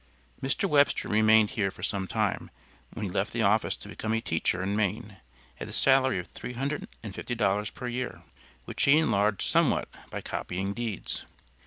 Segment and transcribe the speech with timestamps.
[0.41, 0.67] Mr.
[0.67, 2.49] Webster remained here for some time
[2.91, 5.17] when he left the office to become a teacher in Maine
[5.59, 8.23] at a salary of $350 per year,
[8.65, 11.23] which he enlarged somewhat by copying deeds.